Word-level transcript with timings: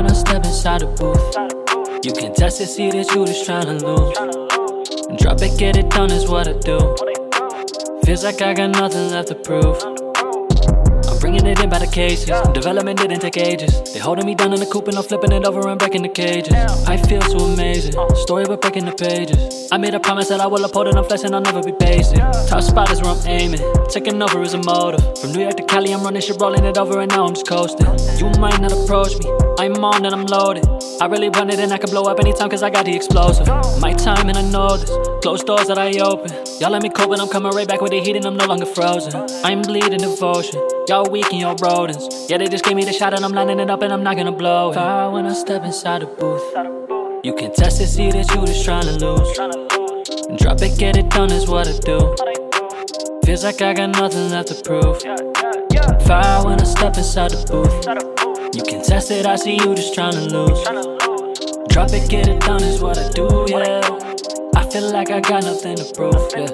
inside 0.00 0.80
the 0.80 0.86
booth. 0.86 2.04
You 2.04 2.12
can 2.12 2.34
test 2.34 2.60
it, 2.60 2.66
see 2.66 2.90
that 2.90 3.14
you 3.14 3.24
just 3.26 3.48
tryna 3.48 3.80
lose. 3.80 5.20
Drop 5.20 5.40
it, 5.40 5.58
get 5.58 5.76
it 5.76 5.88
done 5.90 6.10
is 6.10 6.28
what 6.28 6.48
I 6.48 6.52
do. 6.52 6.78
Feels 8.04 8.24
like 8.24 8.42
I 8.42 8.54
got 8.54 8.70
nothing 8.70 9.10
left 9.10 9.28
to 9.28 9.34
prove. 9.34 10.03
Bringing 11.24 11.46
it 11.46 11.58
in 11.60 11.70
by 11.70 11.78
the 11.78 11.86
cases. 11.86 12.28
Development 12.52 12.98
didn't 12.98 13.20
take 13.20 13.38
ages. 13.38 13.80
They 13.94 13.98
holding 13.98 14.26
me 14.26 14.34
down 14.34 14.52
in 14.52 14.60
the 14.60 14.66
coop 14.66 14.88
and 14.88 14.98
I'm 14.98 15.04
flipping 15.04 15.32
it 15.32 15.46
over 15.46 15.66
and 15.70 15.78
breaking 15.78 16.02
the 16.02 16.10
cages. 16.10 16.52
I 16.86 16.98
feel 16.98 17.22
so 17.22 17.38
amazing. 17.38 17.94
Story 18.14 18.44
about 18.44 18.60
breaking 18.60 18.84
the 18.84 18.92
pages. 18.92 19.70
I 19.72 19.78
made 19.78 19.94
a 19.94 20.00
promise 20.00 20.28
that 20.28 20.40
I 20.40 20.46
will 20.46 20.62
uphold 20.62 20.88
it. 20.88 20.96
I'm 20.96 21.04
flexing, 21.04 21.32
I'll 21.32 21.40
never 21.40 21.62
be 21.62 21.72
basic. 21.72 22.18
Top 22.18 22.60
spot 22.60 22.92
is 22.92 23.00
where 23.00 23.12
I'm 23.12 23.26
aiming. 23.26 23.62
Taking 23.88 24.20
over 24.20 24.42
is 24.42 24.52
a 24.52 24.58
motive. 24.58 25.00
From 25.18 25.32
New 25.32 25.40
York 25.40 25.56
to 25.56 25.64
Cali, 25.64 25.94
I'm 25.94 26.02
running 26.02 26.20
shit, 26.20 26.38
rolling 26.38 26.66
it 26.66 26.76
over, 26.76 27.00
and 27.00 27.10
now 27.10 27.24
I'm 27.24 27.32
just 27.32 27.48
coasting. 27.48 27.86
You 28.18 28.28
might 28.38 28.60
not 28.60 28.72
approach 28.72 29.16
me. 29.16 29.32
I'm 29.58 29.82
on 29.82 30.04
and 30.04 30.14
I'm 30.14 30.26
loaded. 30.26 30.68
I 31.00 31.06
really 31.06 31.30
want 31.30 31.50
it 31.50 31.58
and 31.58 31.72
I 31.72 31.78
can 31.78 31.88
blow 31.88 32.02
up 32.02 32.20
anytime 32.20 32.50
cause 32.50 32.62
I 32.62 32.68
got 32.68 32.84
the 32.84 32.94
explosive. 32.94 33.46
My 33.80 33.94
time 33.94 34.28
and 34.28 34.36
I 34.36 34.42
know 34.42 34.76
this. 34.76 34.90
Closed 35.22 35.46
doors 35.46 35.68
that 35.68 35.78
I 35.78 35.98
open. 36.00 36.30
Y'all 36.60 36.70
let 36.70 36.82
me 36.82 36.88
cope 36.88 37.10
and 37.10 37.20
I'm 37.20 37.28
coming 37.28 37.52
right 37.52 37.66
back 37.66 37.80
with 37.80 37.90
the 37.90 38.00
heat 38.00 38.14
and 38.14 38.24
I'm 38.24 38.36
no 38.36 38.46
longer 38.46 38.64
frozen. 38.66 39.12
I'm 39.44 39.62
bleeding 39.62 39.98
devotion. 39.98 40.62
Y'all 40.88 41.10
weak 41.10 41.26
and 41.32 41.40
y'all 41.40 41.56
rodents. 41.56 42.30
Yeah, 42.30 42.38
they 42.38 42.46
just 42.46 42.64
gave 42.64 42.76
me 42.76 42.84
the 42.84 42.92
shot 42.92 43.12
and 43.12 43.24
I'm 43.24 43.32
lining 43.32 43.58
it 43.58 43.70
up 43.70 43.82
and 43.82 43.92
I'm 43.92 44.04
not 44.04 44.16
gonna 44.16 44.30
blow 44.30 44.70
it. 44.70 44.74
Fire 44.74 45.10
when 45.10 45.26
I 45.26 45.32
step 45.32 45.64
inside 45.64 46.02
the 46.02 46.06
booth. 46.06 47.24
You 47.24 47.34
can 47.34 47.52
test 47.52 47.80
it, 47.80 47.88
see 47.88 48.12
that 48.12 48.32
you 48.34 48.46
just 48.46 48.64
trying 48.64 48.84
to 48.84 48.92
lose. 48.92 49.36
Drop 50.40 50.62
it, 50.62 50.78
get 50.78 50.96
it 50.96 51.10
done 51.10 51.32
is 51.32 51.48
what 51.48 51.66
I 51.66 51.76
do. 51.78 52.14
Feels 53.24 53.42
like 53.42 53.60
I 53.60 53.74
got 53.74 53.90
nothing 53.90 54.30
left 54.30 54.48
to 54.48 54.62
prove. 54.62 55.02
Fire 56.06 56.44
when 56.44 56.60
I 56.60 56.64
step 56.64 56.96
inside 56.96 57.32
the 57.32 57.44
booth. 57.50 58.54
You 58.54 58.62
can 58.62 58.84
test 58.84 59.10
it, 59.10 59.26
I 59.26 59.34
see 59.34 59.54
you 59.54 59.74
just 59.74 59.92
trying 59.92 60.12
to 60.12 60.20
lose. 60.20 60.62
Drop 61.68 61.90
it, 61.92 62.08
get 62.08 62.28
it 62.28 62.40
done 62.42 62.62
is 62.62 62.80
what 62.80 62.96
I 62.96 63.08
do, 63.10 63.46
yeah. 63.48 64.03
Feel 64.74 64.90
like 64.90 65.12
I 65.12 65.20
got 65.20 65.44
nothing 65.44 65.76
to 65.76 65.84
prove, 65.94 66.18
yeah. 66.34 66.50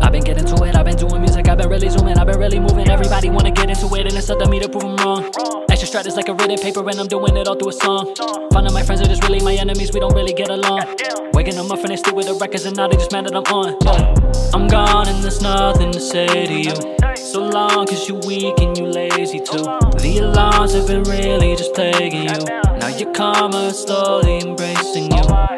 I've 0.00 0.12
been 0.12 0.22
getting 0.22 0.44
to 0.44 0.62
it, 0.62 0.76
I've 0.76 0.84
been 0.84 0.94
doing 0.94 1.20
music, 1.20 1.48
I've 1.48 1.58
been 1.58 1.68
really 1.68 1.88
zooming, 1.88 2.16
I've 2.16 2.28
been 2.28 2.38
really 2.38 2.60
moving. 2.60 2.88
Everybody 2.88 3.30
wanna 3.30 3.50
get 3.50 3.68
into 3.68 3.92
it, 3.96 4.06
and 4.06 4.16
it's 4.16 4.30
up 4.30 4.38
to 4.38 4.48
me 4.48 4.60
to 4.60 4.68
prove 4.68 4.84
them 4.84 4.94
wrong. 4.98 5.24
Extra 5.68 5.88
strat 5.88 6.06
is 6.06 6.14
like 6.14 6.28
a 6.28 6.34
written 6.34 6.56
paper, 6.56 6.88
and 6.88 7.00
I'm 7.00 7.08
doing 7.08 7.36
it 7.36 7.48
all 7.48 7.56
through 7.56 7.70
a 7.70 7.72
song. 7.72 8.14
Finding 8.52 8.72
my 8.72 8.84
friends 8.84 9.02
are 9.02 9.08
just 9.08 9.24
really 9.24 9.40
my 9.40 9.54
enemies, 9.54 9.90
we 9.92 9.98
don't 9.98 10.14
really 10.14 10.32
get 10.32 10.50
along. 10.50 10.84
Waking 11.32 11.56
them 11.56 11.72
up 11.72 11.80
and 11.80 11.88
they 11.88 11.96
still 11.96 12.14
with 12.14 12.26
the 12.26 12.34
records, 12.34 12.64
and 12.64 12.76
now 12.76 12.86
they 12.86 12.94
just 12.94 13.10
mad 13.10 13.26
that 13.26 13.34
I'm 13.34 13.42
on. 13.52 13.76
Yeah. 13.82 14.54
I'm 14.54 14.68
gone, 14.68 15.08
and 15.08 15.24
there's 15.24 15.42
nothing 15.42 15.90
to 15.90 15.98
say 15.98 16.46
to 16.46 16.60
you. 16.60 17.16
So 17.16 17.42
long, 17.42 17.88
cause 17.88 18.08
you 18.08 18.20
weak 18.24 18.60
and 18.60 18.78
you 18.78 18.86
lazy 18.86 19.40
too. 19.40 19.64
The 19.98 20.20
alarms 20.22 20.74
have 20.74 20.86
been 20.86 21.02
really 21.02 21.56
just 21.56 21.74
plaguing 21.74 22.22
you. 22.22 22.44
Now 22.78 22.86
your 22.86 23.12
karma 23.12 23.62
is 23.62 23.82
slowly 23.82 24.38
embracing 24.38 25.10
you. 25.10 25.51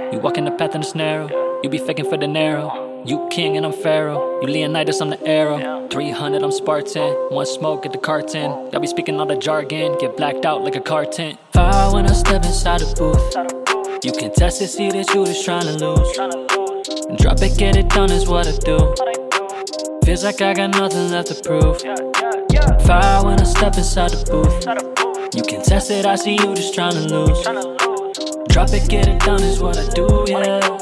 The 0.45 0.51
path 0.51 0.75
and 0.75 0.85
it's 0.85 0.95
narrow. 0.95 1.61
You 1.63 1.71
be 1.71 1.79
faking 1.79 2.05
for 2.05 2.19
the 2.19 2.27
narrow. 2.27 3.03
You 3.07 3.27
king 3.31 3.57
and 3.57 3.65
I'm 3.65 3.73
pharaoh. 3.73 4.43
You 4.43 4.49
Leonidas, 4.49 5.01
I'm 5.01 5.09
the 5.09 5.27
arrow. 5.27 5.89
300, 5.89 6.43
I'm 6.43 6.53
Spartan. 6.53 7.15
One 7.31 7.47
smoke, 7.47 7.85
get 7.85 7.93
the 7.93 7.99
carton. 7.99 8.51
Y'all 8.71 8.81
be 8.81 8.87
speaking 8.87 9.19
all 9.19 9.25
the 9.25 9.37
jargon. 9.37 9.97
Get 9.99 10.19
blacked 10.19 10.45
out 10.45 10.63
like 10.63 10.77
a 10.77 10.83
carton. 10.83 11.39
Fire 11.55 11.95
when 11.95 12.07
I 12.07 12.13
step 12.13 12.45
inside 12.45 12.81
the 12.81 12.95
booth. 12.95 14.05
You 14.05 14.13
can 14.13 14.35
test 14.35 14.61
it, 14.61 14.69
see 14.69 14.91
that 14.91 15.15
you 15.15 15.25
just 15.25 15.47
trying 15.47 15.63
to 15.63 15.73
lose. 15.73 16.17
Drop 17.23 17.41
it, 17.41 17.57
get 17.57 17.77
it 17.77 17.89
done 17.89 18.11
is 18.11 18.29
what 18.29 18.47
I 18.47 18.53
do. 18.59 18.77
Feels 20.05 20.25
like 20.25 20.43
I 20.43 20.53
got 20.53 20.73
nothing 20.73 21.11
left 21.11 21.29
to 21.29 21.37
prove. 21.43 21.81
Fire 22.87 23.25
when 23.25 23.41
I 23.41 23.45
step 23.45 23.79
inside 23.79 24.11
the 24.11 24.23
booth. 24.31 25.35
You 25.35 25.43
can 25.43 25.63
test 25.63 25.91
it, 25.91 26.05
I 26.05 26.17
see 26.17 26.33
you 26.33 26.55
just 26.55 26.75
trying 26.75 26.93
to 26.93 27.01
lose. 27.01 27.94
Drop 28.49 28.73
it, 28.73 28.89
get 28.89 29.09
it 29.09 29.21
done 29.21 29.43
is 29.43 29.61
what 29.61 29.77
I 29.77 29.89
do, 29.91 30.25
yeah. 30.29 30.79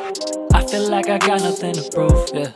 I 0.52 0.66
feel 0.66 0.88
like 0.90 1.08
I 1.08 1.18
got 1.18 1.40
nothing 1.40 1.74
to 1.74 1.90
prove, 1.90 2.28
yeah. 2.34 2.52